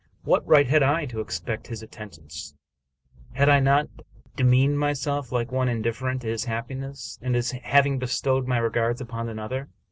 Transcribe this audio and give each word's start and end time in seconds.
What 0.23 0.43
right 0.47 0.65
had 0.65 0.81
I 0.81 1.05
to 1.05 1.19
expect 1.19 1.67
his 1.67 1.83
attend 1.83 2.17
ance? 2.17 2.55
Had 3.33 3.49
I 3.49 3.59
not 3.59 3.87
demeaned 4.35 4.79
myself 4.79 5.31
like 5.31 5.51
one 5.51 5.69
indifferent 5.69 6.23
to 6.23 6.27
his 6.31 6.45
happiness, 6.45 7.19
and 7.21 7.35
as 7.35 7.51
having 7.51 7.99
bestowed 7.99 8.47
my 8.47 8.57
regards 8.57 8.99
upon 8.99 9.29
another 9.29 9.69